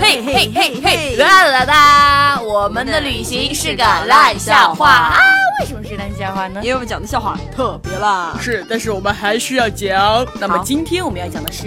[0.00, 2.40] 嘿嘿嘿嘿，啦啦啦！
[2.42, 5.18] 我们的旅行是个烂笑话啊！
[5.60, 6.60] 为什么是烂笑话呢？
[6.62, 8.38] 因为我们讲的笑话特别烂。
[8.40, 10.24] 是，但是我们还需要讲。
[10.38, 11.66] 那么今天我们要讲的是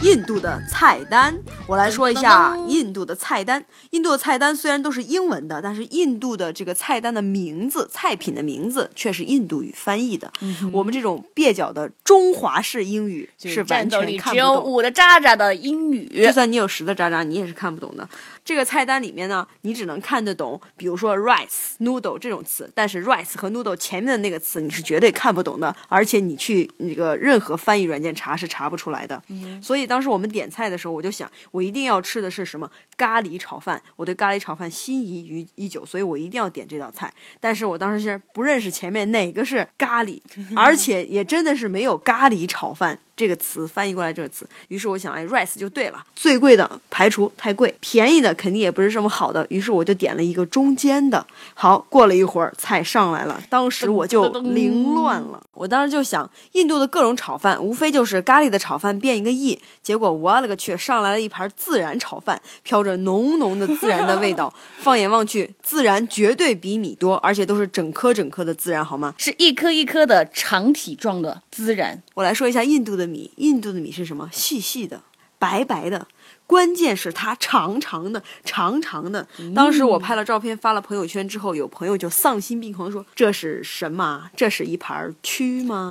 [0.00, 1.38] 印度的菜单。
[1.66, 3.62] 我来说一下印度的菜单。
[3.90, 10.32] 印度的菜单虽然都是英文的，但是印度的这个菜单的名字、菜品的名字却是印度语翻译的。
[10.72, 14.32] 我们这种蹩脚的中华式英语是完全看不懂。
[14.32, 18.08] 只有五的渣渣的英语，就算你有十的渣渣，你也是看不懂的。
[18.44, 29.20] 这个菜单里面呢，你只能看得懂，比如说 rice、noodle 这种词，但是 rice 和 noodle 前面的那个词你是绝对看不懂的，而且你去那个任何翻译软件查是查不出来的。
[29.60, 37.12] 所以当时我们点菜的时候，我就想，我一定要吃的是什么咖喱炒饭，我对咖喱炒饭心仪于已久，所以我一定要点这道菜。
[37.40, 40.20] 但是我当时是不认识前面哪个是咖喱，
[40.54, 43.00] 而且也真的是没有咖喱炒饭。
[43.22, 46.04] 这个词翻译过来这个词，于是我想，哎，rice 就对了。
[46.16, 49.46] 最贵的排除太贵，便宜的肯定也不是什么好的。
[49.48, 51.24] 于是我就点了一个中间的。
[51.54, 55.40] 好，过了一会儿，菜上来了，当时我就凌乱了。
[55.54, 59.58] 我当时就想，印度的各种炒饭，无非就是咖喱的炒饭变一个亿。
[59.82, 64.52] 结果我勒个去，上来了一盘孜然炒饭，飘着浓浓的孜然的味道。
[64.80, 69.14] 放眼望去，孜然绝对比米多，而且都是整颗整颗的孜然，好吗？
[69.18, 72.02] 是一颗一颗的长体状的孜然。
[72.14, 73.02] 我来说一下印度的。
[73.12, 74.30] 米，印度的米是什么？
[74.32, 75.02] 细细的，
[75.42, 76.06] 白白的，
[76.46, 79.26] 关键是它长长的，长长的。
[79.52, 84.30] 当时我拍了照片发了朋友圈之后，有朋友就丧心病狂说：“这是什么？
[84.36, 85.90] 这是一盘蛆吗？”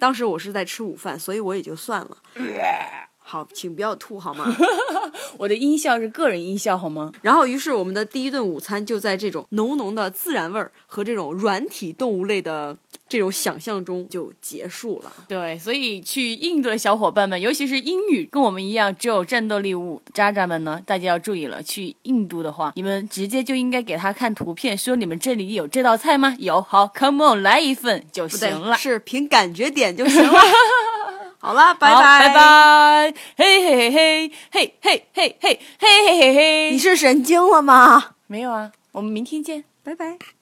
[0.00, 2.16] 当时我是在吃午饭，所以我也就算了。
[3.28, 4.46] 好，请不要吐好吗？
[5.36, 7.10] 我的音效是个人音效好吗？
[7.22, 12.76] 然后，于是我们的第一顿午餐就在这种浓浓的自然味儿和这种软体动物类的。
[13.08, 15.12] 这种想象中就结束了。
[15.28, 21.62] 对，所以去印度的小伙伴们，尤其是英语跟我们一样只有战斗力物渣渣们呢，大家要注意了。
[21.62, 26.34] 去印度的话，你们直接就应该给他看图片，说你们这里有这道菜吗？
[26.40, 28.76] 有，好，Come on，来一份就行了。
[28.76, 30.40] 是凭感觉点就行了。
[31.46, 33.14] 好了，拜拜拜拜。
[33.36, 36.70] 嘿嘿嘿嘿嘿嘿嘿嘿嘿嘿嘿嘿。
[36.72, 38.16] 你是神经了吗？
[38.26, 40.18] 没有啊，我们明天见，拜拜。